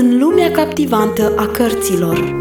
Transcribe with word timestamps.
În 0.00 0.18
lumea 0.18 0.50
captivantă 0.50 1.34
a 1.36 1.46
cărților 1.46 2.34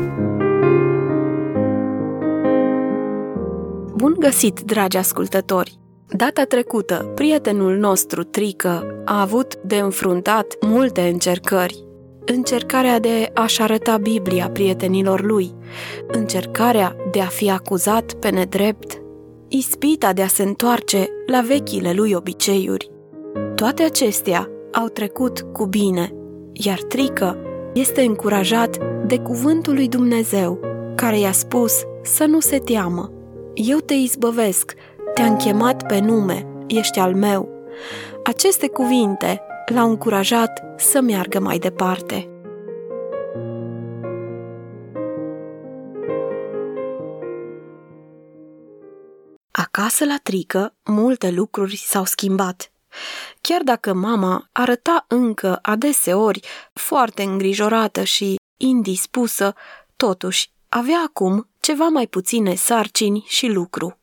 Bun 3.96 4.16
găsit, 4.20 4.62
dragi 4.62 4.98
ascultători! 4.98 5.80
Data 6.08 6.44
trecută, 6.44 7.12
prietenul 7.16 7.78
nostru, 7.78 8.24
Trică, 8.24 9.02
a 9.06 9.22
avut 9.22 9.56
de 9.56 9.76
înfruntat 9.76 10.58
multe 10.62 11.02
încercări. 11.02 11.86
Încercarea 12.26 13.00
de 13.00 13.32
a-și 13.34 13.62
arăta 13.62 13.98
Biblia 13.98 14.50
prietenilor 14.50 15.22
lui, 15.22 15.54
încercarea 16.08 16.96
de 17.12 17.22
a 17.22 17.28
fi 17.28 17.52
acuzat 17.52 18.14
pe 18.14 18.30
nedrept, 18.30 19.02
ispita 19.48 20.14
de 20.14 20.22
a 20.22 20.28
se 20.28 20.44
întoarce 20.44 21.08
la 21.26 21.42
vechile 21.42 21.94
lui 21.94 22.14
obiceiuri. 22.14 22.92
Toate 23.56 23.84
acestea 23.84 24.50
au 24.72 24.88
trecut 24.88 25.42
cu 25.42 25.66
bine, 25.66 26.14
iar 26.52 26.82
Trică 26.82 27.44
este 27.74 28.02
încurajat 28.02 28.78
de 29.06 29.20
cuvântul 29.20 29.74
lui 29.74 29.88
Dumnezeu, 29.88 30.60
care 30.96 31.20
i-a 31.20 31.32
spus 31.32 31.84
să 32.04 32.26
nu 32.26 32.40
se 32.40 32.58
teamă. 32.58 33.12
Eu 33.54 33.78
te 33.78 33.94
izbăvesc, 33.94 34.74
te-am 35.14 35.36
chemat 35.36 35.88
pe 35.88 36.00
nume, 36.00 36.48
ești 36.68 37.00
al 37.00 37.16
meu. 37.16 37.50
Aceste 38.24 38.68
cuvinte 38.68 39.42
l-au 39.74 39.90
încurajat 39.90 40.64
să 40.78 41.02
meargă 41.02 41.40
mai 41.40 41.58
departe. 41.58 42.30
Acasă 49.52 50.06
la 50.06 50.16
Trică, 50.24 50.76
multe 50.86 51.32
lucruri 51.32 51.76
s-au 51.76 52.04
schimbat. 52.04 52.72
Chiar 53.42 53.62
dacă 53.62 53.94
mama 53.94 54.50
arăta 54.52 55.06
încă 55.08 55.60
adeseori 55.62 56.42
foarte 56.74 57.24
îngrijorată 57.24 58.04
și 58.04 58.36
indispusă, 58.58 59.54
totuși 59.96 60.52
avea 60.70 61.02
acum 61.06 61.50
ceva 61.60 61.88
mai 61.88 62.08
puține 62.08 62.56
sarcini 62.56 63.26
și 63.28 63.48
lucru. 63.48 63.98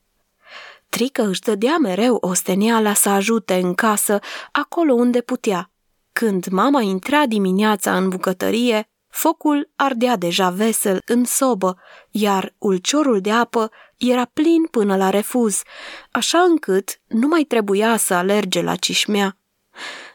Trică 0.89 1.23
își 1.23 1.41
dădea 1.41 1.77
mereu 1.81 2.17
osteniala 2.21 2.93
să 2.93 3.09
ajute 3.09 3.55
în 3.55 3.75
casă 3.75 4.19
acolo 4.53 4.95
unde 4.95 5.21
putea. 5.21 5.71
Când 6.13 6.47
mama 6.47 6.81
intra 6.81 7.27
dimineața 7.27 7.97
în 7.97 8.09
bucătărie, 8.09 8.91
focul 9.17 9.71
ardea 9.77 10.17
deja 10.17 10.51
vesel 10.51 11.03
în 11.07 11.25
sobă, 11.25 11.79
iar 12.11 12.55
ulciorul 12.59 13.21
de 13.21 13.31
apă 13.31 13.71
era 13.97 14.25
plin 14.25 14.67
până 14.71 14.97
la 14.97 15.11
refuz, 15.11 15.63
așa 16.11 16.39
încât 16.39 17.01
nu 17.07 17.27
mai 17.27 17.43
trebuia 17.43 17.97
să 17.97 18.15
alerge 18.15 18.63
la 18.63 18.77
cișmea. 18.77 19.39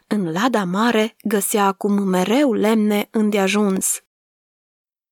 În 0.07 0.31
lada 0.31 0.63
mare 0.63 1.15
găsea 1.23 1.65
acum 1.65 2.03
mereu 2.03 2.53
lemne 2.53 3.07
îndeajuns. 3.11 4.01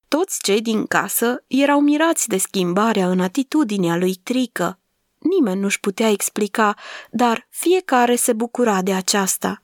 Toți 0.08 0.40
cei 0.42 0.62
din 0.62 0.86
casă 0.86 1.44
erau 1.48 1.80
mirați 1.80 2.28
de 2.28 2.38
schimbarea 2.38 3.10
în 3.10 3.20
atitudinea 3.20 3.96
lui 3.96 4.16
Trică. 4.16 4.80
Nimeni 5.18 5.60
nu-și 5.60 5.80
putea 5.80 6.10
explica, 6.10 6.76
dar 7.12 7.48
fiecare 7.50 8.16
se 8.16 8.34
bucura 8.34 8.82
de 8.82 8.94
aceasta. 8.94 9.64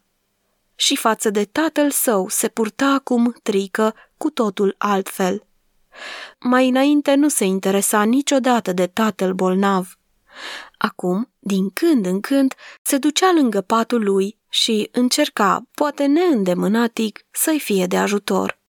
Și 0.76 0.96
față 0.96 1.30
de 1.30 1.46
tatăl 1.46 1.92
său 1.92 2.30
se 2.30 2.48
purta 2.48 2.86
acum 2.86 3.36
Trică 3.44 3.94
cu 4.18 4.30
totul 4.30 4.76
altfel. 4.78 5.46
Mai 6.40 6.68
înainte 6.68 7.16
nu 7.16 7.28
se 7.28 7.46
interesa 7.46 8.04
niciodată 8.04 8.74
de 8.74 8.88
tatăl 8.88 9.34
bolnav. 9.34 9.98
Acum, 10.78 11.32
din 11.40 11.70
când 11.70 12.06
în 12.06 12.20
când, 12.20 12.54
se 12.82 12.98
ducea 12.98 13.32
lângă 13.34 13.62
patul 13.62 14.04
lui 14.04 14.40
și 14.50 14.90
încerca, 14.92 15.68
poate 15.72 16.06
neîndemânatic, 16.06 17.26
să-i 17.32 17.60
fie 17.60 17.86
de 17.86 17.98
ajutor. 17.98 18.60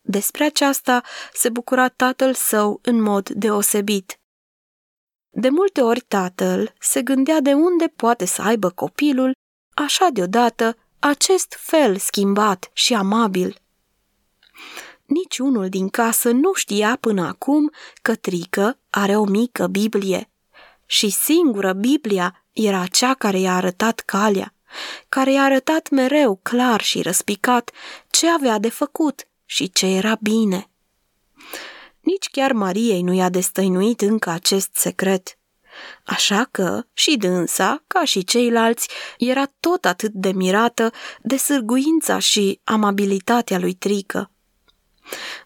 Despre 0.00 0.44
aceasta 0.44 1.02
se 1.32 1.48
bucura 1.48 1.88
tatăl 1.88 2.34
său 2.34 2.78
în 2.82 3.00
mod 3.00 3.28
deosebit. 3.28 4.20
De 5.30 5.48
multe 5.48 5.80
ori 5.80 6.00
tatăl 6.00 6.74
se 6.78 7.02
gândea 7.02 7.40
de 7.40 7.52
unde 7.52 7.86
poate 7.86 8.24
să 8.24 8.42
aibă 8.42 8.70
copilul, 8.70 9.32
așa 9.74 10.08
deodată, 10.12 10.76
acest 10.98 11.54
fel 11.58 11.96
schimbat 11.96 12.70
și 12.72 12.94
amabil. 12.94 13.61
Niciunul 15.12 15.68
din 15.68 15.88
casă 15.88 16.30
nu 16.30 16.52
știa 16.52 16.96
până 17.00 17.26
acum 17.26 17.70
că 18.02 18.14
Trică 18.14 18.78
are 18.90 19.16
o 19.16 19.24
mică 19.24 19.66
Biblie. 19.66 20.30
Și 20.86 21.10
singură 21.10 21.72
Biblia 21.72 22.44
era 22.52 22.86
cea 22.86 23.14
care 23.14 23.38
i-a 23.38 23.54
arătat 23.54 24.00
calea, 24.00 24.54
care 25.08 25.32
i-a 25.32 25.42
arătat 25.42 25.90
mereu 25.90 26.40
clar 26.42 26.80
și 26.80 27.02
răspicat 27.02 27.70
ce 28.10 28.30
avea 28.30 28.58
de 28.58 28.68
făcut 28.68 29.28
și 29.44 29.70
ce 29.70 29.86
era 29.86 30.16
bine. 30.20 30.70
Nici 32.00 32.28
chiar 32.30 32.52
Mariei 32.52 33.02
nu 33.02 33.12
i-a 33.12 33.28
destăinuit 33.28 34.00
încă 34.00 34.30
acest 34.30 34.70
secret. 34.74 35.38
Așa 36.04 36.48
că 36.50 36.82
și 36.92 37.16
dânsa, 37.16 37.82
ca 37.86 38.04
și 38.04 38.24
ceilalți, 38.24 38.88
era 39.18 39.44
tot 39.60 39.84
atât 39.84 40.12
de 40.12 40.32
mirată 40.32 40.92
de 41.22 41.36
sârguința 41.36 42.18
și 42.18 42.60
amabilitatea 42.64 43.58
lui 43.58 43.74
Trică. 43.74 44.31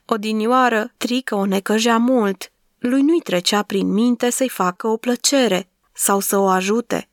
Odinioară, 0.05 0.93
Trică 0.97 1.35
o 1.35 1.45
necăjea 1.45 1.97
mult. 1.97 2.53
Lui 2.79 3.03
nu-i 3.03 3.21
trecea 3.21 3.63
prin 3.63 3.93
minte 3.93 4.31
să-i 4.31 4.49
facă 4.49 4.87
o 4.87 4.97
plăcere 4.97 5.69
sau 5.93 6.21
să 6.21 6.39
o 6.39 6.47
ajute. 6.49 7.09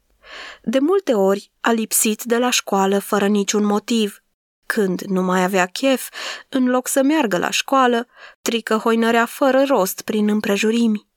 De 0.62 0.80
multe 0.80 1.14
ori 1.14 1.52
a 1.62 1.72
lipsit 1.72 2.24
de 2.24 2.38
la 2.38 2.50
școală 2.50 3.00
fără 3.00 3.28
niciun 3.28 3.66
motiv. 3.66 4.24
Când 4.66 5.02
nu 5.02 5.22
mai 5.22 5.44
avea 5.44 5.66
chef, 5.66 6.09
în 6.50 6.70
loc 6.70 6.88
să 6.88 7.03
meargă 7.03 7.38
la 7.38 7.50
școală, 7.50 8.08
Trică 8.42 8.76
hoinărea 8.76 9.26
fără 9.26 9.64
rost 9.64 10.02
prin 10.02 10.30
împrejurimi. 10.30 11.08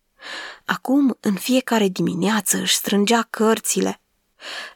Acum, 0.65 1.16
în 1.20 1.34
fiecare 1.34 1.88
dimineață, 1.88 2.56
își 2.56 2.75
strângea 2.75 3.26
cărțile. 3.31 4.00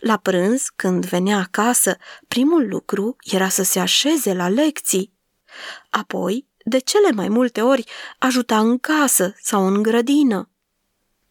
La 0.00 0.16
prânz, 0.16 0.66
când 0.76 1.06
venea 1.06 1.38
acasă, 1.38 1.96
primul 2.28 2.68
lucru 2.68 3.16
era 3.22 3.48
să 3.48 3.62
se 3.62 3.80
așeze 3.80 4.34
la 4.34 4.48
lecții. 4.48 5.12
Apoi, 5.90 6.46
de 6.64 6.78
cele 6.78 7.10
mai 7.10 7.28
multe 7.28 7.60
ori, 7.62 7.84
ajuta 8.18 8.58
în 8.58 8.78
casă 8.78 9.34
sau 9.42 9.66
în 9.66 9.82
grădină. 9.82 10.50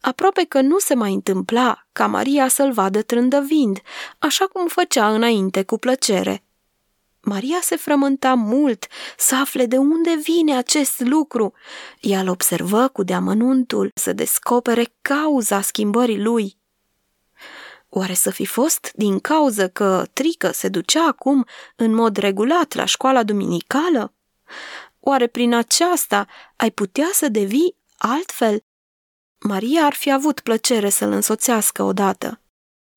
Aproape 0.02 0.46
că 0.46 0.62
nu 0.62 0.78
se 0.78 0.96
mai 0.96 1.14
întâmpla 1.14 1.88
ca 1.92 2.08
Maria 2.08 2.48
să-l 2.48 2.72
vadă 2.72 3.02
trândăvind, 3.02 3.82
așa 4.20 4.46
cum 4.46 4.68
făcea 4.68 5.14
înainte 5.14 5.64
cu 5.64 5.78
plăcere. 5.78 6.44
Maria 7.22 7.58
se 7.62 7.76
frământa 7.76 8.34
mult 8.34 8.88
să 9.18 9.36
afle 9.36 9.66
de 9.66 9.78
unde 9.78 10.16
vine 10.24 10.58
acest 10.58 11.00
lucru. 11.00 11.54
Ea 12.02 12.20
îl 12.20 12.28
observă 12.28 12.88
cu 12.88 13.04
deamănuntul 13.04 13.92
să 13.94 14.14
descopere 14.14 14.94
cauza 15.02 15.62
schimbării 15.62 16.22
lui. 16.22 16.59
Oare 17.90 18.14
să 18.14 18.30
fi 18.30 18.46
fost 18.46 18.92
din 18.96 19.20
cauză 19.20 19.70
că 19.70 20.06
Trică 20.14 20.52
se 20.52 20.68
ducea 20.68 21.08
acum 21.08 21.46
în 21.76 21.94
mod 21.94 22.18
regulat 22.18 22.74
la 22.74 22.86
școala 22.86 23.24
duminicală? 23.24 24.14
Oare 25.00 25.28
prin 25.28 25.54
aceasta 25.54 26.28
ai 26.56 26.72
putea 26.72 27.10
să 27.14 27.28
devii 27.28 27.76
altfel? 27.98 28.60
Maria 29.40 29.86
ar 29.86 29.94
fi 29.94 30.12
avut 30.12 30.40
plăcere 30.40 30.90
să-l 30.90 31.12
însoțească 31.12 31.84
odată. 31.84 32.42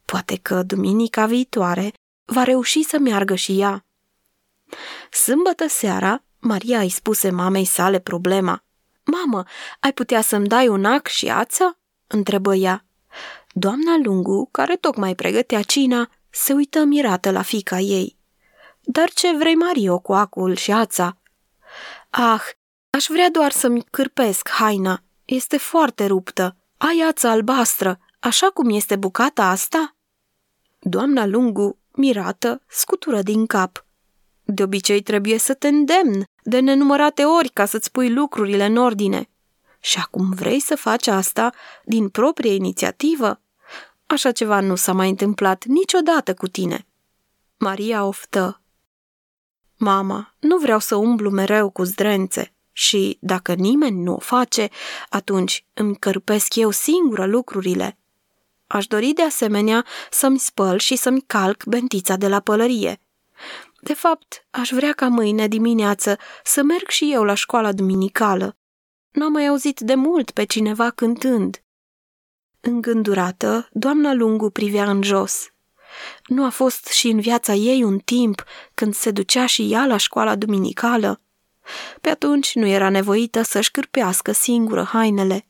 Poate 0.05 0.39
că 0.43 0.63
duminica 0.63 1.27
viitoare 1.27 1.93
va 2.25 2.43
reuși 2.43 2.83
să 2.83 2.99
meargă 2.99 3.35
și 3.35 3.61
ea. 3.61 3.85
Sâmbătă 5.11 5.67
seara, 5.69 6.23
Maria 6.39 6.81
îi 6.81 6.89
spuse 6.89 7.31
mamei 7.31 7.65
sale 7.65 7.99
problema. 7.99 8.65
Mamă, 9.05 9.45
ai 9.81 9.93
putea 9.93 10.21
să-mi 10.21 10.49
dai 10.49 10.69
un 10.69 10.85
ac 10.85 11.07
și 11.07 11.29
ață?" 11.29 11.79
întrebă 12.07 12.55
ea. 12.55 12.85
Doamna 13.53 13.97
Lungu, 14.03 14.49
care 14.51 14.77
tocmai 14.77 15.15
pregătea 15.15 15.63
cina, 15.63 16.11
se 16.31 16.53
uită 16.53 16.85
mirată 16.85 17.31
la 17.31 17.43
fica 17.43 17.79
ei. 17.79 18.17
Dar 18.81 19.11
ce 19.11 19.37
vrei, 19.37 19.55
Mario, 19.55 19.99
cu 19.99 20.13
acul 20.13 20.57
și 20.57 20.73
ața?" 20.73 21.17
Ah, 22.11 22.43
aș 22.91 23.07
vrea 23.09 23.31
doar 23.31 23.53
să-mi 23.53 23.85
cârpesc 23.91 24.49
haina. 24.49 25.03
Este 25.25 25.57
foarte 25.57 26.07
ruptă. 26.07 26.57
Ai 26.77 27.05
ață 27.09 27.29
albastră, 27.29 27.99
așa 28.21 28.47
cum 28.47 28.71
este 28.71 28.97
bucata 28.97 29.49
asta?" 29.49 29.97
Doamna 30.79 31.27
Lungu, 31.27 31.79
mirată, 31.93 32.63
scutură 32.67 33.23
din 33.23 33.47
cap. 33.47 33.85
De 34.45 34.63
obicei 34.63 35.03
trebuie 35.03 35.39
să 35.39 35.55
te 35.55 35.69
îndemn 35.69 36.25
de 36.43 36.61
nenumărate 36.61 37.25
ori 37.25 37.49
ca 37.49 37.65
să-ți 37.65 37.91
pui 37.91 38.11
lucrurile 38.11 38.65
în 38.65 38.77
ordine. 38.77 39.29
Și 39.81 39.99
acum 39.99 40.31
vrei 40.31 40.61
să 40.61 40.77
faci 40.77 41.07
asta 41.07 41.53
din 41.85 42.09
proprie 42.09 42.55
inițiativă? 42.55 43.42
Așa 44.07 44.33
ceva 44.33 44.61
nu 44.61 44.75
s-a 44.75 44.93
mai 44.93 45.09
întâmplat 45.09 45.65
niciodată 45.65 46.35
cu 46.35 46.49
tine. 46.49 46.87
Maria 47.59 48.05
oftă. 48.05 48.63
Mama, 49.77 50.35
nu 50.39 50.59
vreau 50.59 50.79
să 50.79 50.95
umblu 50.95 51.31
mereu 51.31 51.71
cu 51.71 51.83
zdrențe 51.83 52.55
și, 52.73 53.19
dacă 53.21 53.55
nimeni 53.55 54.03
nu 54.03 54.15
o 54.15 54.19
face, 54.19 54.69
atunci 55.09 55.67
îmi 55.75 55.97
cărpesc 55.97 56.55
eu 56.55 56.71
singură 56.71 57.27
lucrurile. 57.27 57.99
Aș 58.67 58.87
dori 58.87 59.13
de 59.13 59.23
asemenea 59.23 59.87
să-mi 60.11 60.39
spăl 60.39 60.79
și 60.79 60.97
să-mi 60.97 61.21
calc 61.21 61.65
bentița 61.65 62.17
de 62.17 62.29
la 62.29 62.41
pălărie. 62.41 63.01
De 63.81 63.95
fapt, 63.95 64.47
aș 64.51 64.71
vrea 64.71 64.93
ca 64.93 65.09
mâine 65.09 65.49
dimineață 65.49 66.19
să 66.45 66.63
merg 66.63 66.89
și 66.89 67.13
eu 67.13 67.25
la 67.25 67.35
școala 67.35 67.73
duminicală. 67.73 68.57
N-am 69.11 69.33
mai 69.33 69.47
auzit 69.47 69.81
de 69.81 69.95
mult 69.95 70.31
pe 70.31 70.45
cineva 70.45 70.91
cântând. 70.91 71.63
Îngândurată, 72.65 73.69
doamna 73.73 74.13
Lungu 74.13 74.51
privea 74.51 74.91
în 74.91 75.03
jos. 75.03 75.53
Nu 76.27 76.45
a 76.45 76.49
fost 76.49 76.87
și 76.87 77.09
în 77.09 77.21
viața 77.21 77.53
ei 77.53 77.83
un 77.83 77.99
timp 77.99 78.45
când 78.75 78.95
se 78.95 79.11
ducea 79.11 79.47
și 79.47 79.73
ea 79.73 79.87
la 79.87 79.97
școala 79.97 80.35
duminicală? 80.35 81.21
Pe 82.01 82.09
atunci 82.09 82.55
nu 82.55 82.67
era 82.67 82.89
nevoită 82.89 83.43
să-și 83.43 83.71
cârpească 83.71 84.33
singură 84.33 84.83
hainele. 84.83 85.47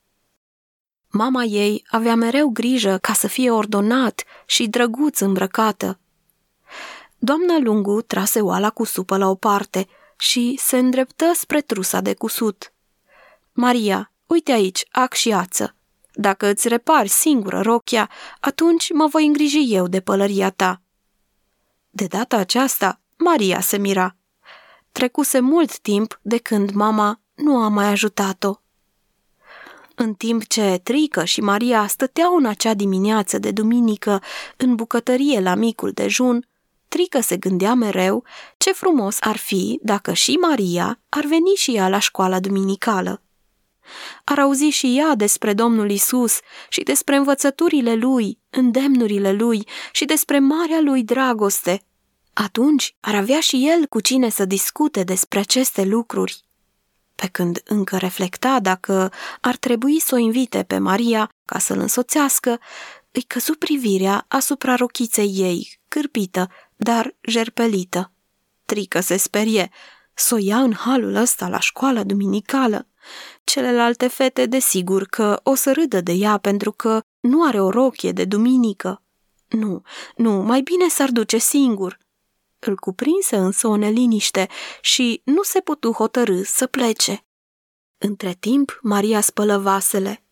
Mama 1.11 1.43
ei 1.43 1.85
avea 1.91 2.15
mereu 2.15 2.49
grijă 2.49 2.99
ca 2.99 3.13
să 3.13 3.27
fie 3.27 3.51
ordonat 3.51 4.25
și 4.47 4.67
drăguț 4.67 5.19
îmbrăcată. 5.19 5.99
Doamna 7.19 7.59
Lungu 7.59 8.03
trase 8.03 8.41
oala 8.41 8.71
cu 8.71 8.85
supă 8.85 9.17
la 9.17 9.29
o 9.29 9.35
parte 9.35 9.87
și 10.19 10.59
se 10.63 10.79
îndreptă 10.79 11.31
spre 11.35 11.61
trusa 11.61 12.01
de 12.01 12.15
cusut. 12.15 12.73
Maria, 13.53 14.13
uite 14.27 14.53
aici, 14.53 14.85
ac 14.91 15.13
și 15.13 15.33
ață. 15.33 15.77
Dacă 16.13 16.47
îți 16.47 16.69
repari 16.69 17.09
singură 17.09 17.61
rochia, 17.61 18.11
atunci 18.41 18.93
mă 18.93 19.07
voi 19.07 19.27
îngriji 19.27 19.75
eu 19.75 19.87
de 19.87 20.01
pălăria 20.01 20.51
ta. 20.51 20.83
De 21.91 22.07
data 22.07 22.37
aceasta, 22.37 23.01
Maria 23.19 23.61
se 23.61 23.77
mira. 23.77 24.17
Trecuse 24.93 25.41
mult 25.41 25.79
timp 25.79 26.21
de 26.23 26.39
când 26.39 26.71
mama 26.71 27.21
nu 27.35 27.57
a 27.57 27.69
mai 27.69 27.87
ajutat-o. 27.87 28.55
În 29.95 30.15
timp 30.15 30.47
ce 30.47 30.81
Trică 30.83 31.25
și 31.25 31.41
Maria 31.41 31.87
stăteau 31.87 32.37
în 32.37 32.47
acea 32.47 32.75
dimineață 32.75 33.39
de 33.39 33.51
duminică 33.51 34.23
în 34.57 34.75
bucătărie 34.75 35.41
la 35.41 35.55
micul 35.55 35.91
dejun, 35.91 36.47
Trică 36.89 37.21
se 37.21 37.37
gândea 37.37 37.75
mereu 37.75 38.25
ce 38.57 38.73
frumos 38.73 39.17
ar 39.21 39.37
fi 39.37 39.79
dacă 39.83 40.13
și 40.13 40.33
Maria 40.33 40.99
ar 41.09 41.25
veni 41.25 41.55
și 41.55 41.75
ea 41.77 41.89
la 41.89 41.99
școala 41.99 42.41
duminicală. 42.41 43.22
Ar 44.25 44.39
auzi 44.39 44.65
și 44.65 44.99
ea 44.99 45.15
despre 45.15 45.53
Domnul 45.53 45.91
Isus 45.91 46.39
și 46.69 46.83
despre 46.83 47.17
învățăturile 47.17 47.95
lui, 47.95 48.39
îndemnurile 48.51 49.33
lui 49.33 49.67
și 49.93 50.05
despre 50.05 50.39
marea 50.39 50.81
lui 50.81 51.05
dragoste. 51.05 51.83
Atunci 52.33 52.97
ar 53.01 53.15
avea 53.15 53.41
și 53.41 53.69
el 53.69 53.87
cu 53.87 54.01
cine 54.01 54.29
să 54.29 54.45
discute 54.45 55.03
despre 55.03 55.39
aceste 55.39 55.85
lucruri. 55.85 56.45
Pe 57.15 57.27
când 57.27 57.61
încă 57.65 57.97
reflecta 57.97 58.61
dacă 58.61 59.13
ar 59.41 59.57
trebui 59.57 60.01
să 60.01 60.15
o 60.15 60.19
invite 60.19 60.63
pe 60.63 60.79
Maria 60.79 61.31
ca 61.45 61.59
să-l 61.59 61.79
însoțească, 61.79 62.61
îi 63.11 63.23
căzu 63.23 63.55
privirea 63.55 64.25
asupra 64.29 64.75
rochiței 64.75 65.33
ei, 65.35 65.81
cârpită, 65.89 66.51
dar 66.77 67.15
jerpelită. 67.21 68.13
Trică 68.65 69.01
se 69.01 69.17
sperie, 69.17 69.71
să 70.15 70.35
o 70.35 70.39
ia 70.41 70.59
în 70.59 70.75
halul 70.75 71.15
ăsta 71.15 71.49
la 71.49 71.61
școala 71.61 72.03
duminicală. 72.03 72.87
Celelalte 73.45 74.09
fete, 74.09 74.47
desigur 74.47 75.07
că 75.07 75.41
o 75.43 75.55
să 75.55 75.73
râdă 75.73 76.01
de 76.01 76.13
ea 76.13 76.39
pentru 76.39 76.73
că 76.73 77.01
nu 77.21 77.45
are 77.45 77.61
o 77.61 77.71
rochie 77.71 78.13
de 78.13 78.25
duminică. 78.25 79.03
Nu, 79.49 79.83
nu, 80.17 80.33
mai 80.33 80.61
bine 80.61 80.89
s-ar 80.89 81.11
duce 81.11 81.39
singur. 81.39 81.99
Îl 82.59 82.77
cuprinse 82.77 83.37
însă 83.37 83.67
o 83.67 83.77
neliniște 83.77 84.49
și 84.81 85.21
nu 85.25 85.43
se 85.43 85.61
putu 85.61 85.93
hotărâ 85.93 86.43
să 86.43 86.67
plece. 86.67 87.25
Între 87.99 88.37
timp, 88.41 88.79
Maria 88.83 89.21
spălă 89.21 89.59
vasele. 89.59 90.25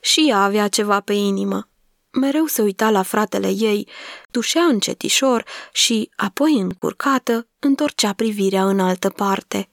Și 0.00 0.28
ea 0.28 0.42
avea 0.42 0.68
ceva 0.68 1.00
pe 1.00 1.12
inimă. 1.12 1.68
Mereu 2.10 2.46
se 2.46 2.62
uita 2.62 2.90
la 2.90 3.02
fratele 3.02 3.48
ei, 3.48 3.88
dușea 4.30 4.62
încetișor 4.62 5.44
și, 5.72 6.10
apoi 6.16 6.52
încurcată, 6.52 7.48
întorcea 7.58 8.12
privirea 8.12 8.68
în 8.68 8.80
altă 8.80 9.08
parte. 9.08 9.70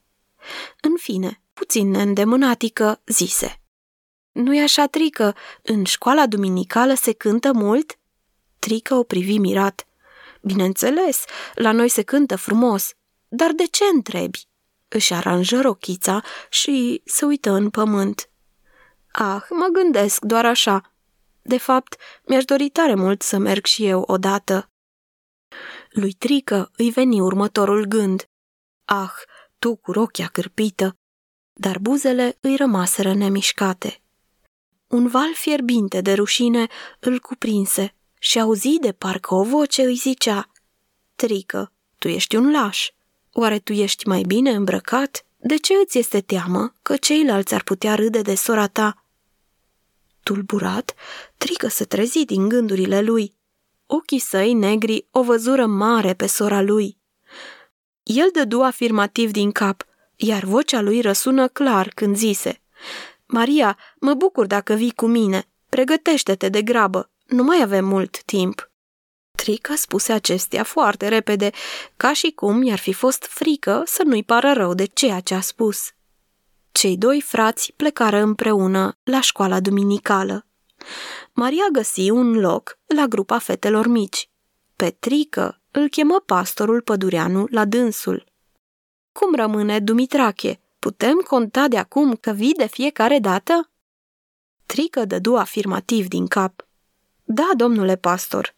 În 0.81 0.95
fine, 0.97 1.41
puțin 1.59 1.95
îndemânatică, 1.95 3.01
zise. 3.05 3.61
Nu-i 4.31 4.61
așa, 4.61 4.85
Trică? 4.85 5.35
În 5.61 5.83
școala 5.83 6.27
duminicală 6.27 6.93
se 6.93 7.11
cântă 7.13 7.51
mult?" 7.53 7.99
Trică 8.59 8.95
o 8.95 9.03
privi 9.03 9.37
mirat. 9.37 9.87
Bineînțeles, 10.41 11.23
la 11.53 11.71
noi 11.71 11.89
se 11.89 12.01
cântă 12.01 12.35
frumos. 12.35 12.93
Dar 13.27 13.51
de 13.51 13.65
ce 13.65 13.83
întrebi? 13.93 14.47
Își 14.87 15.13
aranjă 15.13 15.61
rochița 15.61 16.21
și 16.49 17.01
se 17.05 17.25
uită 17.25 17.51
în 17.51 17.69
pământ. 17.69 18.29
Ah, 19.11 19.43
mă 19.49 19.67
gândesc 19.71 20.23
doar 20.23 20.45
așa. 20.45 20.93
De 21.41 21.57
fapt, 21.57 21.95
mi-aș 22.25 22.45
dori 22.45 22.69
tare 22.69 22.95
mult 22.95 23.21
să 23.21 23.37
merg 23.37 23.65
și 23.65 23.85
eu 23.85 24.01
odată. 24.01 24.69
Lui 25.89 26.13
Trică 26.13 26.71
îi 26.75 26.89
veni 26.89 27.21
următorul 27.21 27.85
gând. 27.85 28.29
Ah, 28.85 29.13
tu 29.59 29.75
cu 29.75 29.91
rochia 29.91 30.27
cârpită! 30.27 30.98
Dar 31.61 31.79
buzele 31.79 32.37
îi 32.41 32.55
rămaseră 32.55 33.13
nemișcate. 33.13 34.01
Un 34.87 35.07
val 35.07 35.33
fierbinte 35.33 36.01
de 36.01 36.13
rușine 36.13 36.67
îl 36.99 37.19
cuprinse 37.19 37.95
și 38.19 38.39
auzi 38.39 38.79
de 38.79 38.91
parcă 38.91 39.35
o 39.35 39.43
voce 39.43 39.81
îi 39.81 39.95
zicea 39.95 40.51
Trică, 41.15 41.71
tu 41.97 42.07
ești 42.07 42.35
un 42.35 42.51
laș. 42.51 42.89
Oare 43.31 43.59
tu 43.59 43.73
ești 43.73 44.07
mai 44.07 44.21
bine 44.21 44.51
îmbrăcat? 44.51 45.25
De 45.37 45.57
ce 45.57 45.73
îți 45.73 45.97
este 45.97 46.21
teamă 46.21 46.73
că 46.81 46.97
ceilalți 46.97 47.53
ar 47.53 47.63
putea 47.63 47.95
râde 47.95 48.21
de 48.21 48.35
sora 48.35 48.67
ta? 48.67 49.05
Tulburat, 50.23 50.93
Trică 51.37 51.67
se 51.67 51.85
trezi 51.85 52.25
din 52.25 52.49
gândurile 52.49 53.01
lui. 53.01 53.35
Ochii 53.85 54.19
săi 54.19 54.53
negri 54.53 55.07
o 55.11 55.23
văzură 55.23 55.65
mare 55.65 56.13
pe 56.13 56.25
sora 56.25 56.61
lui. 56.61 56.97
El 58.03 58.29
dădu 58.33 58.61
afirmativ 58.61 59.31
din 59.31 59.51
cap, 59.51 59.87
iar 60.21 60.43
vocea 60.43 60.81
lui 60.81 61.01
răsună 61.01 61.47
clar 61.47 61.91
când 61.95 62.15
zise 62.15 62.61
Maria, 63.25 63.77
mă 63.99 64.13
bucur 64.13 64.45
dacă 64.45 64.73
vii 64.73 64.91
cu 64.91 65.05
mine. 65.05 65.47
Pregătește-te 65.69 66.49
de 66.49 66.61
grabă. 66.61 67.11
Nu 67.25 67.43
mai 67.43 67.61
avem 67.61 67.85
mult 67.85 68.23
timp. 68.23 68.71
Trica 69.35 69.75
spuse 69.75 70.11
acestea 70.13 70.63
foarte 70.63 71.07
repede, 71.07 71.51
ca 71.97 72.13
și 72.13 72.31
cum 72.31 72.63
i-ar 72.63 72.77
fi 72.77 72.93
fost 72.93 73.23
frică 73.23 73.83
să 73.85 74.03
nu-i 74.05 74.23
pară 74.23 74.53
rău 74.53 74.73
de 74.73 74.85
ceea 74.85 75.19
ce 75.19 75.33
a 75.33 75.41
spus. 75.41 75.91
Cei 76.71 76.97
doi 76.97 77.21
frați 77.21 77.73
plecară 77.75 78.17
împreună 78.17 78.97
la 79.03 79.21
școala 79.21 79.59
duminicală. 79.59 80.47
Maria 81.33 81.67
găsi 81.71 82.09
un 82.09 82.39
loc 82.39 82.79
la 82.85 83.05
grupa 83.05 83.37
fetelor 83.37 83.87
mici. 83.87 84.29
Pe 84.75 84.89
Trică 84.89 85.61
îl 85.71 85.89
chemă 85.89 86.23
pastorul 86.25 86.81
pădureanu 86.81 87.45
la 87.49 87.65
dânsul. 87.65 88.28
Cum 89.19 89.35
rămâne, 89.35 89.79
Dumitrache? 89.79 90.59
Putem 90.79 91.17
conta 91.17 91.67
de 91.67 91.77
acum 91.77 92.15
că 92.15 92.31
vii 92.31 92.53
de 92.53 92.67
fiecare 92.67 93.19
dată? 93.19 93.69
Trică 94.65 95.05
dădu 95.05 95.35
afirmativ 95.35 96.07
din 96.07 96.27
cap. 96.27 96.67
Da, 97.23 97.49
domnule 97.55 97.95
pastor. 97.95 98.55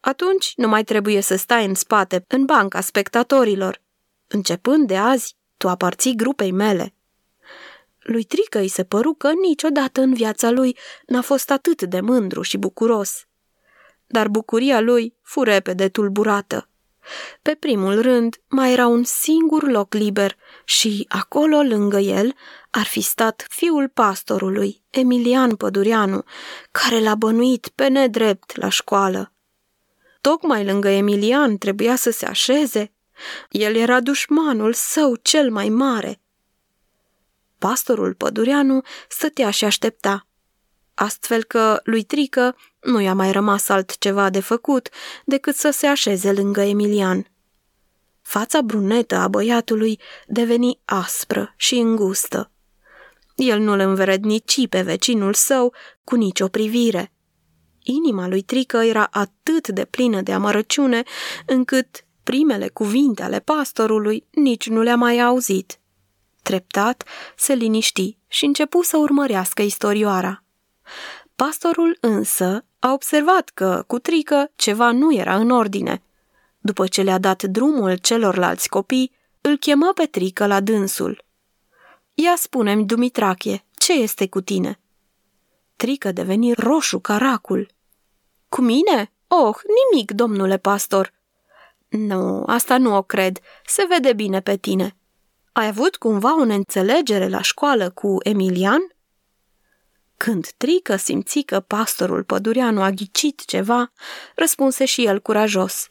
Atunci 0.00 0.52
nu 0.56 0.68
mai 0.68 0.84
trebuie 0.84 1.20
să 1.20 1.36
stai 1.36 1.64
în 1.64 1.74
spate, 1.74 2.24
în 2.28 2.44
banca 2.44 2.80
spectatorilor. 2.80 3.82
Începând 4.26 4.86
de 4.86 4.96
azi, 4.96 5.36
tu 5.56 5.68
aparții 5.68 6.16
grupei 6.16 6.52
mele. 6.52 6.94
Lui 7.98 8.24
Trică 8.24 8.58
îi 8.58 8.68
se 8.68 8.84
păru 8.84 9.14
că 9.14 9.32
niciodată 9.32 10.00
în 10.00 10.14
viața 10.14 10.50
lui 10.50 10.76
n-a 11.06 11.22
fost 11.22 11.50
atât 11.50 11.82
de 11.82 12.00
mândru 12.00 12.42
și 12.42 12.56
bucuros. 12.56 13.26
Dar 14.06 14.28
bucuria 14.28 14.80
lui 14.80 15.14
fu 15.22 15.42
repede 15.42 15.88
tulburată. 15.88 16.68
Pe 17.42 17.54
primul 17.54 18.02
rând, 18.02 18.40
mai 18.48 18.72
era 18.72 18.86
un 18.86 19.04
singur 19.04 19.68
loc 19.70 19.94
liber 19.94 20.36
și 20.64 21.06
acolo, 21.08 21.62
lângă 21.62 21.98
el, 21.98 22.34
ar 22.70 22.84
fi 22.84 23.00
stat 23.00 23.46
fiul 23.48 23.88
pastorului, 23.88 24.82
Emilian 24.90 25.56
Pădureanu, 25.56 26.24
care 26.70 27.00
l-a 27.00 27.14
bănuit 27.14 27.68
pe 27.74 27.88
nedrept 27.88 28.56
la 28.56 28.68
școală. 28.68 29.32
Tocmai 30.20 30.64
lângă 30.64 30.88
Emilian 30.88 31.56
trebuia 31.56 31.96
să 31.96 32.10
se 32.10 32.26
așeze. 32.26 32.92
El 33.50 33.74
era 33.74 34.00
dușmanul 34.00 34.72
său 34.72 35.14
cel 35.14 35.50
mai 35.50 35.68
mare. 35.68 36.20
Pastorul 37.58 38.14
Pădureanu 38.14 38.80
stătea 39.08 39.50
și 39.50 39.64
aștepta. 39.64 40.26
Astfel 40.94 41.44
că 41.44 41.80
lui 41.84 42.02
Trică 42.02 42.56
nu 42.80 43.00
i-a 43.00 43.14
mai 43.14 43.32
rămas 43.32 43.68
altceva 43.68 44.30
de 44.30 44.40
făcut 44.40 44.88
decât 45.24 45.54
să 45.54 45.70
se 45.70 45.86
așeze 45.86 46.32
lângă 46.32 46.60
Emilian. 46.60 47.26
Fața 48.22 48.62
brunetă 48.62 49.16
a 49.16 49.28
băiatului 49.28 50.00
deveni 50.26 50.78
aspră 50.84 51.54
și 51.56 51.74
îngustă. 51.74 52.50
El 53.34 53.60
nu-l 53.60 53.78
înverednici 53.78 54.68
pe 54.68 54.82
vecinul 54.82 55.34
său 55.34 55.74
cu 56.04 56.14
nicio 56.14 56.48
privire. 56.48 57.12
Inima 57.82 58.28
lui 58.28 58.42
Trică 58.42 58.76
era 58.76 59.08
atât 59.10 59.68
de 59.68 59.84
plină 59.84 60.20
de 60.20 60.32
amărăciune, 60.32 61.02
încât 61.46 62.04
primele 62.22 62.68
cuvinte 62.68 63.22
ale 63.22 63.40
pastorului 63.40 64.26
nici 64.30 64.68
nu 64.68 64.80
le-a 64.80 64.96
mai 64.96 65.20
auzit. 65.20 65.80
Treptat 66.42 67.04
se 67.36 67.54
liniști 67.54 68.18
și 68.26 68.44
începu 68.44 68.82
să 68.82 68.96
urmărească 68.96 69.62
istorioara. 69.62 70.44
Pastorul 71.36 71.98
însă 72.00 72.64
a 72.78 72.92
observat 72.92 73.48
că, 73.48 73.84
cu 73.86 73.98
Trică, 73.98 74.50
ceva 74.56 74.90
nu 74.90 75.14
era 75.14 75.36
în 75.36 75.50
ordine. 75.50 76.02
După 76.60 76.86
ce 76.86 77.02
le-a 77.02 77.18
dat 77.18 77.42
drumul 77.42 77.96
celorlalți 77.96 78.68
copii, 78.68 79.12
îl 79.40 79.56
chemă 79.56 79.92
pe 79.94 80.06
Trică 80.06 80.46
la 80.46 80.60
dânsul. 80.60 81.24
Ia 82.14 82.34
spune-mi, 82.36 82.84
Dumitrache, 82.84 83.64
ce 83.76 83.92
este 83.92 84.28
cu 84.28 84.40
tine?" 84.40 84.80
Trică 85.76 86.12
deveni 86.12 86.52
roșu 86.52 86.98
ca 86.98 87.16
racul. 87.16 87.70
Cu 88.48 88.60
mine? 88.60 89.12
Oh, 89.28 89.56
nimic, 89.92 90.10
domnule 90.10 90.56
pastor." 90.56 91.12
Nu, 91.88 92.42
asta 92.46 92.78
nu 92.78 92.96
o 92.96 93.02
cred. 93.02 93.38
Se 93.66 93.86
vede 93.88 94.12
bine 94.12 94.40
pe 94.40 94.56
tine. 94.56 94.96
Ai 95.52 95.66
avut 95.66 95.96
cumva 95.96 96.38
o 96.38 96.42
înțelegere 96.42 97.28
la 97.28 97.42
școală 97.42 97.90
cu 97.90 98.16
Emilian?" 98.22 98.80
Când 100.18 100.48
Trică 100.56 100.96
simți 100.96 101.40
că 101.40 101.60
pastorul 101.60 102.24
pădureanu 102.24 102.82
a 102.82 102.90
ghicit 102.90 103.44
ceva, 103.44 103.92
răspunse 104.34 104.84
și 104.84 105.04
el 105.06 105.20
curajos. 105.20 105.90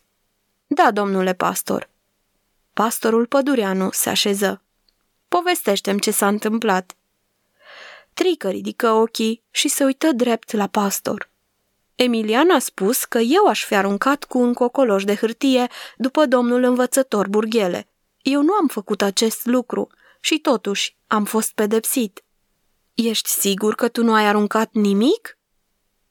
Da, 0.68 0.92
domnule 0.92 1.34
pastor. 1.34 1.90
Pastorul 2.74 3.26
pădureanu 3.26 3.90
se 3.92 4.10
așeză. 4.10 4.62
Povestește-mi 5.28 6.00
ce 6.00 6.12
s-a 6.12 6.28
întâmplat. 6.28 6.96
Trică 8.14 8.50
ridică 8.50 8.92
ochii 8.92 9.42
și 9.52 9.68
se 9.68 9.84
uită 9.84 10.12
drept 10.12 10.52
la 10.52 10.68
pastor. 10.68 11.30
Emilian 11.96 12.50
a 12.50 12.60
spus 12.60 13.06
că 13.06 13.18
eu 13.18 13.46
aș 13.46 13.66
fi 13.66 13.76
aruncat 13.76 14.24
cu 14.24 14.38
un 14.38 14.54
cocoloș 14.54 15.04
de 15.04 15.16
hârtie 15.16 15.68
după 15.98 16.26
domnul 16.26 16.64
învățător 16.64 17.28
Burghele. 17.28 17.88
Eu 18.22 18.42
nu 18.42 18.54
am 18.54 18.68
făcut 18.68 19.02
acest 19.02 19.46
lucru 19.46 19.88
și 20.20 20.40
totuși 20.40 20.96
am 21.08 21.26
fost 21.26 21.52
pedepsit. 21.54 22.22
Ești 23.04 23.30
sigur 23.30 23.76
că 23.76 23.88
tu 23.88 24.04
nu 24.04 24.14
ai 24.14 24.26
aruncat 24.26 24.70
nimic? 24.74 25.38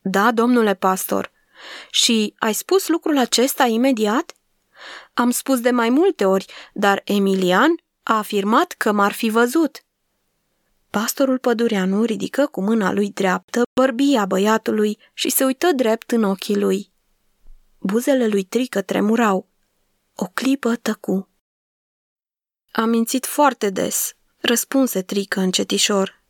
Da, 0.01 0.33
domnule 0.33 0.75
pastor. 0.75 1.33
Și 1.91 2.35
ai 2.39 2.53
spus 2.53 2.89
lucrul 2.89 3.19
acesta 3.19 3.65
imediat? 3.65 4.35
Am 5.15 5.31
spus 5.31 5.61
de 5.61 5.71
mai 5.71 5.89
multe 5.89 6.25
ori, 6.25 6.47
dar 6.73 7.03
Emilian 7.05 7.75
a 8.03 8.17
afirmat 8.17 8.73
că 8.73 8.93
m-ar 8.93 9.13
fi 9.13 9.29
văzut. 9.29 9.81
Pastorul 10.91 11.39
pădureanu 11.39 12.05
ridică 12.05 12.47
cu 12.47 12.61
mâna 12.61 12.93
lui 12.93 13.11
dreaptă 13.11 13.63
bărbia 13.75 14.27
băiatului 14.27 14.99
și 15.13 15.31
se 15.31 15.45
uită 15.45 15.73
drept 15.73 16.11
în 16.11 16.23
ochii 16.23 16.59
lui. 16.59 16.93
Buzele 17.79 18.27
lui 18.27 18.45
Trică 18.45 18.83
tremurau. 18.83 19.49
O 20.15 20.27
clipă 20.27 20.77
tăcu. 20.77 21.29
Am 22.73 22.89
mințit 22.89 23.27
foarte 23.27 23.71
des, 23.71 24.13
răspunse 24.39 25.03
Trică 25.03 25.41
încetișor, 25.41 26.25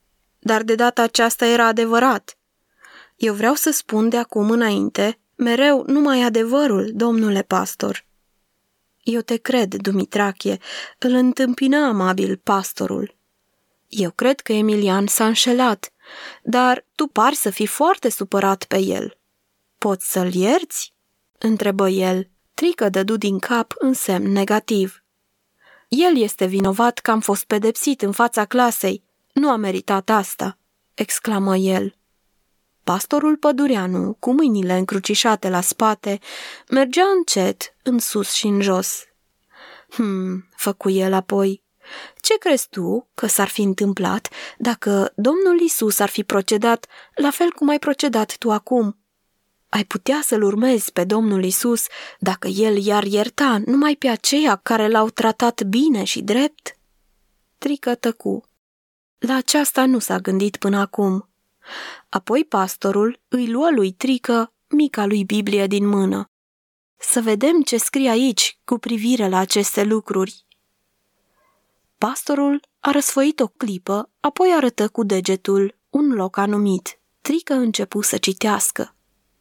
dar 0.46 0.62
de 0.62 0.74
data 0.74 1.02
aceasta 1.02 1.46
era 1.46 1.66
adevărat. 1.66 2.38
Eu 3.16 3.34
vreau 3.34 3.54
să 3.54 3.70
spun 3.70 4.08
de 4.08 4.16
acum 4.16 4.50
înainte, 4.50 5.18
mereu 5.34 5.84
numai 5.86 6.22
adevărul, 6.22 6.90
domnule 6.94 7.42
pastor. 7.42 8.04
Eu 9.02 9.20
te 9.20 9.36
cred, 9.36 9.74
Dumitrache, 9.74 10.58
îl 10.98 11.12
întâmpină 11.12 11.76
amabil 11.76 12.36
pastorul. 12.36 13.16
Eu 13.88 14.10
cred 14.10 14.40
că 14.40 14.52
Emilian 14.52 15.06
s-a 15.06 15.26
înșelat, 15.26 15.92
dar 16.42 16.84
tu 16.94 17.06
pari 17.06 17.36
să 17.36 17.50
fii 17.50 17.66
foarte 17.66 18.08
supărat 18.08 18.64
pe 18.64 18.78
el. 18.78 19.18
Poți 19.78 20.10
să-l 20.10 20.34
ierți? 20.34 20.94
întrebă 21.38 21.88
el. 21.88 22.28
Trică 22.54 22.88
dădu 22.88 23.16
din 23.16 23.38
cap 23.38 23.74
în 23.78 23.92
semn 23.92 24.32
negativ. 24.32 25.02
El 25.88 26.16
este 26.16 26.44
vinovat 26.44 26.98
că 26.98 27.10
am 27.10 27.20
fost 27.20 27.44
pedepsit 27.44 28.02
în 28.02 28.12
fața 28.12 28.44
clasei. 28.44 29.05
Nu 29.40 29.50
a 29.50 29.56
meritat 29.56 30.08
asta, 30.08 30.58
exclamă 30.94 31.56
el. 31.56 31.94
Pastorul 32.84 33.36
pădureanu, 33.36 34.16
cu 34.18 34.32
mâinile 34.32 34.76
încrucișate 34.76 35.48
la 35.48 35.60
spate, 35.60 36.18
mergea 36.70 37.04
încet, 37.16 37.74
în 37.82 37.98
sus 37.98 38.32
și 38.32 38.46
în 38.46 38.60
jos. 38.60 39.04
Hmm, 39.88 40.48
făcu 40.54 40.90
el 40.90 41.12
apoi, 41.12 41.62
ce 42.20 42.38
crezi 42.38 42.68
tu 42.68 43.08
că 43.14 43.26
s-ar 43.26 43.48
fi 43.48 43.62
întâmplat 43.62 44.28
dacă 44.58 45.12
Domnul 45.14 45.60
Isus 45.60 45.98
ar 45.98 46.08
fi 46.08 46.24
procedat 46.24 46.86
la 47.14 47.30
fel 47.30 47.50
cum 47.50 47.68
ai 47.68 47.78
procedat 47.78 48.36
tu 48.36 48.50
acum? 48.50 48.96
Ai 49.68 49.84
putea 49.84 50.20
să-L 50.22 50.42
urmezi 50.42 50.92
pe 50.92 51.04
Domnul 51.04 51.44
Isus 51.44 51.86
dacă 52.18 52.48
El 52.48 52.86
i-ar 52.86 53.04
ierta 53.04 53.62
numai 53.66 53.96
pe 53.96 54.08
aceia 54.08 54.56
care 54.56 54.88
l-au 54.88 55.08
tratat 55.10 55.62
bine 55.62 56.04
și 56.04 56.22
drept? 56.22 56.76
Trică 57.58 57.94
tăcu. 57.94 58.48
La 59.18 59.34
aceasta 59.34 59.86
nu 59.86 59.98
s-a 59.98 60.18
gândit 60.18 60.56
până 60.56 60.78
acum. 60.78 61.28
Apoi 62.08 62.44
pastorul 62.44 63.20
îi 63.28 63.50
luă 63.50 63.70
lui 63.70 63.92
Trică 63.92 64.52
mica 64.68 65.06
lui 65.06 65.24
Biblie 65.24 65.66
din 65.66 65.86
mână. 65.86 66.30
Să 66.96 67.20
vedem 67.20 67.62
ce 67.62 67.76
scrie 67.76 68.08
aici 68.08 68.58
cu 68.64 68.78
privire 68.78 69.28
la 69.28 69.38
aceste 69.38 69.84
lucruri. 69.84 70.44
Pastorul 71.98 72.60
a 72.80 72.90
răsfăit 72.90 73.40
o 73.40 73.46
clipă, 73.46 74.10
apoi 74.20 74.52
arătă 74.56 74.88
cu 74.88 75.02
degetul 75.02 75.78
un 75.90 76.12
loc 76.12 76.36
anumit. 76.36 76.98
Trică 77.20 77.54
începu 77.54 78.00
să 78.00 78.16
citească. 78.16 78.94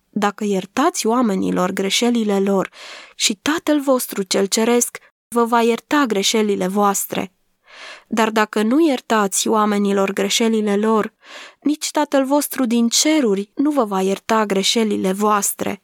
Dacă 0.09 0.43
iertați 0.43 1.05
oamenilor 1.05 1.71
greșelile 1.71 2.39
lor 2.39 2.71
și 3.15 3.35
Tatăl 3.35 3.81
vostru 3.81 4.23
cel 4.23 4.45
ceresc 4.45 4.97
vă 5.27 5.45
va 5.45 5.61
ierta 5.61 6.05
greșelile 6.07 6.67
voastre. 6.67 7.34
Dar 8.07 8.29
dacă 8.29 8.61
nu 8.61 8.87
iertați 8.87 9.47
oamenilor 9.47 10.13
greșelile 10.13 10.75
lor, 10.75 11.13
nici 11.61 11.91
Tatăl 11.91 12.25
vostru 12.25 12.65
din 12.65 12.87
ceruri 12.87 13.51
nu 13.55 13.71
vă 13.71 13.83
va 13.83 14.01
ierta 14.01 14.45
greșelile 14.45 15.11
voastre. 15.11 15.81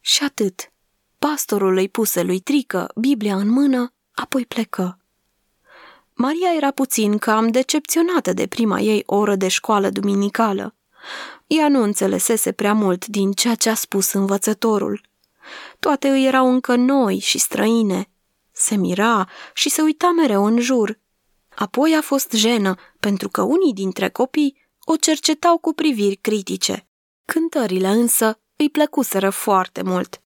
Și 0.00 0.24
atât. 0.24 0.72
Pastorul 1.18 1.76
îi 1.76 1.88
puse 1.88 2.22
lui 2.22 2.40
Trică 2.40 2.90
Biblia 2.94 3.36
în 3.36 3.48
mână, 3.48 3.92
apoi 4.12 4.46
plecă. 4.46 4.98
Maria 6.14 6.54
era 6.56 6.70
puțin 6.70 7.18
cam 7.18 7.50
decepționată 7.50 8.32
de 8.32 8.46
prima 8.46 8.80
ei 8.80 9.02
oră 9.06 9.36
de 9.36 9.48
școală 9.48 9.90
duminicală. 9.90 10.74
Ea 11.46 11.68
nu 11.68 11.82
înțelesese 11.82 12.52
prea 12.52 12.72
mult 12.72 13.06
din 13.06 13.32
ceea 13.32 13.54
ce 13.54 13.70
a 13.70 13.74
spus 13.74 14.12
învățătorul. 14.12 15.00
Toate 15.78 16.08
îi 16.08 16.24
erau 16.24 16.52
încă 16.52 16.76
noi 16.76 17.18
și 17.18 17.38
străine. 17.38 18.08
Se 18.52 18.76
mira 18.76 19.28
și 19.54 19.70
se 19.70 19.82
uita 19.82 20.10
mereu 20.10 20.44
în 20.44 20.60
jur. 20.60 20.98
Apoi 21.54 21.94
a 21.94 22.00
fost 22.00 22.32
jenă, 22.32 22.74
pentru 23.00 23.28
că 23.28 23.42
unii 23.42 23.74
dintre 23.74 24.08
copii 24.08 24.68
o 24.84 24.96
cercetau 24.96 25.58
cu 25.58 25.72
priviri 25.72 26.16
critice. 26.16 26.88
Cântările 27.24 27.88
însă 27.88 28.40
îi 28.56 28.70
plăcuseră 28.70 29.30
foarte 29.30 29.82
mult. 29.82 30.22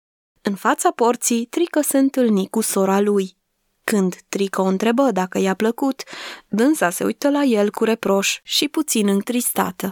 În 0.43 0.55
fața 0.55 0.91
porții, 0.91 1.47
Trică 1.47 1.81
se 1.81 1.99
întâlni 1.99 2.49
cu 2.49 2.61
sora 2.61 3.01
lui. 3.01 3.37
Când 3.85 4.17
Trico 4.29 4.63
o 4.63 4.65
întrebă 4.65 5.11
dacă 5.11 5.39
i-a 5.39 5.55
plăcut, 5.55 6.03
dânsa 6.49 6.91
se 6.91 7.05
uită 7.05 7.31
la 7.31 7.43
el 7.43 7.71
cu 7.71 7.85
reproș 7.85 8.41
și 8.43 8.69
puțin 8.69 9.09
întristată. 9.09 9.91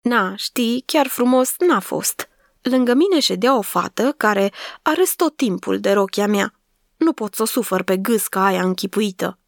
Na, 0.00 0.36
știi, 0.36 0.82
chiar 0.86 1.06
frumos 1.06 1.54
n-a 1.58 1.80
fost. 1.80 2.28
Lângă 2.62 2.94
mine 2.94 3.20
ședea 3.20 3.56
o 3.56 3.60
fată 3.60 4.14
care 4.16 4.52
a 4.82 4.92
râs 4.92 5.14
tot 5.14 5.36
timpul 5.36 5.80
de 5.80 5.92
rochia 5.92 6.26
mea. 6.26 6.54
Nu 6.96 7.12
pot 7.12 7.34
să 7.34 7.42
o 7.42 7.44
sufăr 7.44 7.82
pe 7.82 7.96
gâsca 7.96 8.44
aia 8.44 8.62
închipuită. 8.62 9.38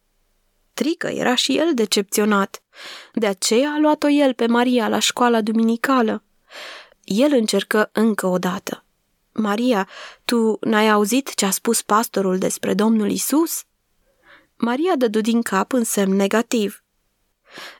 Trică 0.79 1.07
era 1.07 1.35
și 1.35 1.57
el 1.57 1.73
decepționat. 1.73 2.61
De 3.13 3.27
aceea 3.27 3.71
a 3.71 3.79
luat-o 3.79 4.09
el 4.09 4.33
pe 4.33 4.47
Maria 4.47 4.87
la 4.87 4.99
școala 4.99 5.41
duminicală. 5.41 6.23
El 7.03 7.31
încercă 7.33 7.89
încă 7.93 8.27
o 8.27 8.37
dată. 8.37 8.83
Maria, 9.31 9.87
tu 10.25 10.57
n-ai 10.61 10.89
auzit 10.89 11.33
ce 11.33 11.45
a 11.45 11.49
spus 11.49 11.81
pastorul 11.81 12.37
despre 12.37 12.73
Domnul 12.73 13.09
Isus? 13.09 13.63
Maria 14.55 14.95
dădu 14.95 15.21
din 15.21 15.41
cap 15.41 15.71
în 15.73 15.83
semn 15.83 16.15
negativ. 16.15 16.83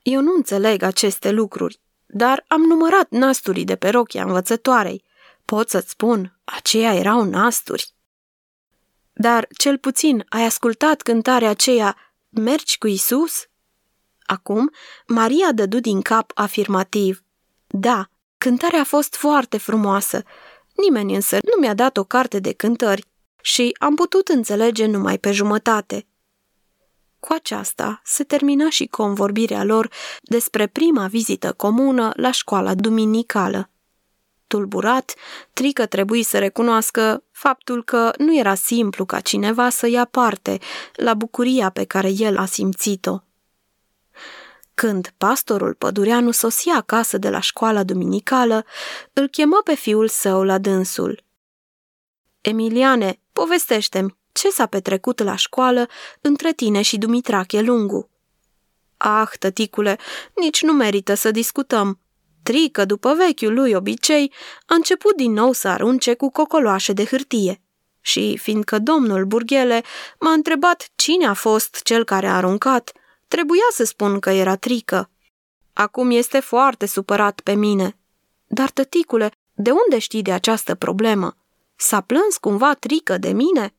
Eu 0.02 0.22
nu 0.22 0.34
înțeleg 0.36 0.82
aceste 0.82 1.32
lucruri, 1.32 1.80
dar 2.06 2.46
am 2.48 2.62
numărat 2.62 3.10
nasturii 3.10 3.66
de 3.66 3.76
pe 3.76 3.90
rochia 3.90 4.24
învățătoarei. 4.24 5.04
Pot 5.46 5.70
să-ți 5.70 5.90
spun, 5.90 6.40
aceia 6.44 6.94
erau 6.94 7.24
nasturi. 7.24 7.94
Dar, 9.14 9.48
cel 9.58 9.78
puțin, 9.78 10.26
ai 10.30 10.46
ascultat 10.46 11.02
cântarea 11.02 11.50
aceea, 11.50 11.96
Mergi 12.30 12.78
cu 12.78 12.88
Isus? 12.88 13.46
Acum, 14.26 14.72
Maria 15.08 15.52
dădu 15.52 15.80
din 15.80 16.02
cap 16.02 16.32
afirmativ. 16.36 17.24
Da, 17.68 18.10
cântarea 18.38 18.80
a 18.80 18.84
fost 18.84 19.16
foarte 19.16 19.58
frumoasă. 19.58 20.24
Nimeni 20.76 21.16
însă 21.16 21.38
nu 21.44 21.62
mi-a 21.62 21.74
dat 21.74 21.98
o 21.98 22.04
carte 22.04 22.40
de 22.40 22.52
cântări 22.52 23.06
și 23.42 23.76
am 23.80 23.96
putut 23.96 24.28
înțelege 24.28 24.86
numai 24.86 25.18
pe 25.18 25.32
jumătate. 25.32 26.08
Cu 27.20 27.34
aceasta 27.34 28.02
se 28.04 28.24
termina 28.24 28.70
și 28.70 28.86
convorbirea 28.88 29.64
lor 29.64 29.92
despre 30.22 30.68
prima 30.68 31.08
vizită 31.08 31.54
comună 31.54 32.12
la 32.16 32.32
școala 32.32 32.76
duminicală. 32.76 33.70
Tulburat, 34.50 35.16
Trică 35.54 35.86
trebuie 35.86 36.24
să 36.24 36.40
recunoască 36.40 37.24
faptul 37.32 37.84
că 37.84 38.12
nu 38.18 38.38
era 38.38 38.56
simplu 38.56 39.06
ca 39.06 39.20
cineva 39.20 39.70
să 39.70 39.88
ia 39.88 40.06
parte 40.06 40.60
la 40.94 41.14
bucuria 41.14 41.70
pe 41.70 41.84
care 41.84 42.12
el 42.18 42.38
a 42.38 42.46
simțit-o. 42.46 43.20
Când 44.74 45.14
pastorul 45.18 45.74
pădureanu 45.74 46.32
sosia 46.32 46.76
acasă 46.76 47.18
de 47.18 47.30
la 47.30 47.40
școala 47.40 47.84
duminicală, 47.84 48.66
îl 49.14 49.28
chemă 49.28 49.62
pe 49.64 49.76
fiul 49.76 50.08
său 50.08 50.44
la 50.44 50.58
dânsul. 50.58 51.24
Emiliane, 52.42 53.20
povestește-mi, 53.34 54.18
ce 54.32 54.50
s-a 54.50 54.66
petrecut 54.66 55.24
la 55.24 55.36
școală 55.36 55.88
între 56.22 56.54
tine 56.54 56.82
și 56.82 56.98
Dumitrache 56.98 57.62
Lungu. 57.62 58.10
Ah, 58.98 59.30
tăticule, 59.40 59.98
nici 60.36 60.62
nu 60.62 60.74
merită 60.74 61.14
să 61.14 61.32
discutăm. 61.32 62.00
Trică, 62.50 62.86
după 62.86 63.14
vechiul 63.14 63.54
lui 63.54 63.74
obicei, 63.74 64.34
a 64.66 64.76
început 64.76 65.16
din 65.16 65.32
nou 65.32 65.52
să 65.52 65.68
arunce 65.68 66.14
cu 66.14 66.30
cocoloașe 66.30 66.94
de 66.94 67.06
hârtie. 67.06 67.62
Și, 68.02 68.38
fiindcă 68.38 68.80
domnul 68.80 69.26
Burghele 69.26 69.84
m-a 70.20 70.32
întrebat 70.32 70.90
cine 70.96 71.28
a 71.28 71.34
fost 71.34 71.82
cel 71.84 72.04
care 72.04 72.28
a 72.28 72.36
aruncat, 72.36 72.92
trebuia 73.28 73.68
să 73.72 73.84
spun 73.84 74.20
că 74.20 74.30
era 74.30 74.56
trică. 74.56 75.10
Acum 75.74 76.12
este 76.12 76.40
foarte 76.40 76.86
supărat 76.86 77.40
pe 77.40 77.54
mine. 77.54 77.98
Dar, 78.48 78.70
tăticule, 78.70 79.32
de 79.54 79.72
unde 79.72 80.00
știi 80.00 80.22
de 80.22 80.32
această 80.32 80.76
problemă? 80.76 81.36
S-a 81.76 82.02
plâns 82.02 82.38
cumva 82.38 82.74
trică 82.74 83.18
de 83.18 83.32
mine? 83.32 83.74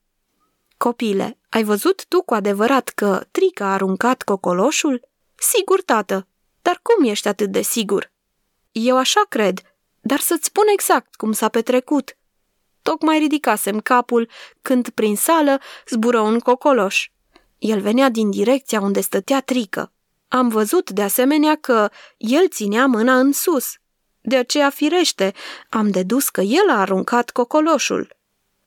Copile, 0.77 1.39
ai 1.49 1.63
văzut 1.63 2.07
tu 2.07 2.23
cu 2.23 2.35
adevărat 2.35 2.89
că 2.89 3.27
trică 3.31 3.65
a 3.65 3.73
aruncat 3.73 4.23
cocoloșul? 4.23 5.01
Sigur, 5.35 5.83
tată, 5.83 6.27
dar 6.63 6.81
cum 6.83 7.05
ești 7.05 7.29
atât 7.29 7.51
de 7.51 7.63
sigur? 7.63 8.13
Eu 8.73 8.97
așa 8.97 9.21
cred, 9.29 9.61
dar 10.01 10.19
să-ți 10.19 10.45
spun 10.45 10.65
exact 10.73 11.15
cum 11.15 11.33
s-a 11.33 11.49
petrecut. 11.49 12.17
Tocmai 12.83 13.19
ridicasem 13.19 13.81
capul 13.81 14.29
când 14.63 14.89
prin 14.89 15.17
sală 15.17 15.61
zbură 15.89 16.21
un 16.21 16.39
cocoloș. 16.39 17.11
El 17.59 17.81
venea 17.81 18.09
din 18.09 18.31
direcția 18.31 18.81
unde 18.81 19.01
stătea 19.01 19.41
trică. 19.41 19.93
Am 20.29 20.49
văzut 20.49 20.91
de 20.91 21.03
asemenea 21.03 21.57
că 21.57 21.91
el 22.17 22.49
ținea 22.49 22.87
mâna 22.87 23.19
în 23.19 23.33
sus. 23.33 23.75
De 24.21 24.37
aceea, 24.37 24.71
firește, 24.71 25.33
am 25.69 25.91
dedus 25.91 26.29
că 26.29 26.41
el 26.41 26.69
a 26.69 26.81
aruncat 26.81 27.31
cocoloșul. 27.31 28.17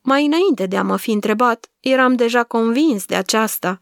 Mai 0.01 0.25
înainte 0.25 0.65
de 0.65 0.77
a 0.77 0.83
mă 0.83 0.97
fi 0.97 1.11
întrebat, 1.11 1.71
eram 1.79 2.15
deja 2.15 2.43
convins 2.43 3.05
de 3.05 3.15
aceasta. 3.15 3.81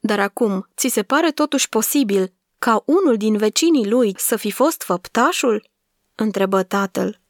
Dar 0.00 0.20
acum, 0.20 0.68
ți 0.76 0.88
se 0.88 1.02
pare 1.02 1.30
totuși 1.30 1.68
posibil 1.68 2.32
ca 2.60 2.82
unul 2.86 3.16
din 3.16 3.36
vecinii 3.36 3.88
lui 3.88 4.14
să 4.18 4.36
fi 4.36 4.50
fost 4.50 4.82
făptașul? 4.82 5.68
întrebă 6.14 6.62
tatăl. 6.62 7.20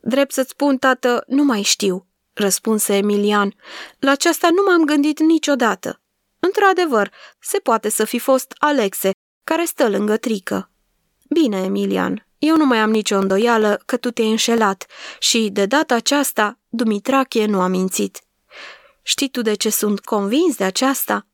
Drept 0.00 0.32
să-ți 0.32 0.50
spun, 0.50 0.78
tată, 0.78 1.24
nu 1.26 1.44
mai 1.44 1.62
știu, 1.62 2.06
răspunse 2.32 2.96
Emilian. 2.96 3.54
La 3.98 4.10
aceasta 4.10 4.48
nu 4.50 4.62
m-am 4.66 4.84
gândit 4.84 5.20
niciodată. 5.20 6.00
Într-adevăr, 6.38 7.12
se 7.40 7.58
poate 7.58 7.88
să 7.88 8.04
fi 8.04 8.18
fost 8.18 8.54
Alexe, 8.58 9.10
care 9.44 9.64
stă 9.64 9.88
lângă 9.88 10.16
trică. 10.16 10.70
Bine, 11.28 11.62
Emilian, 11.62 12.26
eu 12.38 12.56
nu 12.56 12.64
mai 12.64 12.78
am 12.78 12.90
nicio 12.90 13.16
îndoială 13.16 13.82
că 13.86 13.96
tu 13.96 14.10
te-ai 14.10 14.30
înșelat 14.30 14.86
și, 15.18 15.48
de 15.52 15.66
data 15.66 15.94
aceasta, 15.94 16.58
Dumitrache 16.68 17.44
nu 17.44 17.60
a 17.60 17.66
mințit. 17.66 18.22
Știi 19.02 19.28
tu 19.28 19.42
de 19.42 19.54
ce 19.54 19.70
sunt 19.70 20.00
convins 20.00 20.56
de 20.56 20.64
aceasta? 20.64 21.26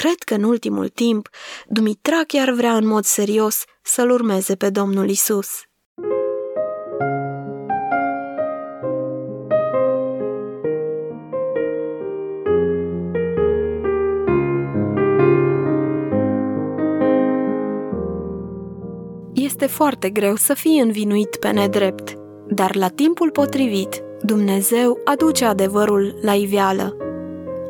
Cred 0.00 0.18
că 0.24 0.34
în 0.34 0.42
ultimul 0.42 0.88
timp 0.88 1.28
Dumitrache 1.68 2.38
ar 2.38 2.50
vrea 2.50 2.76
în 2.76 2.86
mod 2.86 3.04
serios 3.04 3.64
să-l 3.82 4.10
urmeze 4.10 4.54
pe 4.54 4.70
Domnul 4.70 5.08
Isus. 5.08 5.48
Este 19.34 19.66
foarte 19.66 20.10
greu 20.10 20.36
să 20.36 20.54
fii 20.54 20.78
învinuit 20.80 21.36
pe 21.36 21.50
nedrept, 21.50 22.14
dar 22.48 22.74
la 22.74 22.88
timpul 22.88 23.30
potrivit, 23.30 24.02
Dumnezeu 24.22 25.00
aduce 25.04 25.44
adevărul 25.44 26.18
la 26.22 26.34
iveală. 26.34 26.96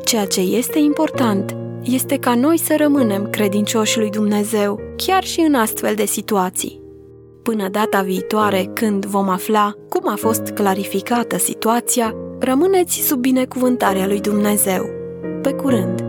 Ceea 0.03 0.25
ce 0.25 0.41
este 0.41 0.79
important 0.79 1.66
este 1.83 2.17
ca 2.17 2.35
noi 2.35 2.57
să 2.57 2.75
rămânem 2.77 3.29
credincioși 3.29 3.97
lui 3.97 4.09
Dumnezeu, 4.09 4.79
chiar 4.95 5.23
și 5.23 5.39
în 5.39 5.53
astfel 5.53 5.95
de 5.95 6.05
situații. 6.05 6.81
Până 7.43 7.69
data 7.69 8.01
viitoare, 8.01 8.69
când 8.73 9.05
vom 9.05 9.29
afla 9.29 9.73
cum 9.89 10.09
a 10.11 10.15
fost 10.15 10.47
clarificată 10.47 11.37
situația, 11.37 12.15
rămâneți 12.39 13.07
sub 13.07 13.19
binecuvântarea 13.19 14.07
lui 14.07 14.19
Dumnezeu. 14.19 14.89
Pe 15.41 15.53
curând! 15.53 15.99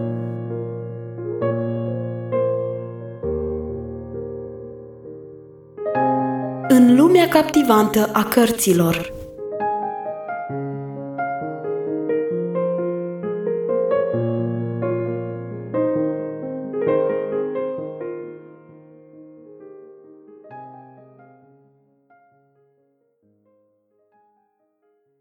În 6.68 6.96
lumea 6.96 7.28
captivantă 7.28 8.10
a 8.12 8.24
cărților 8.24 9.17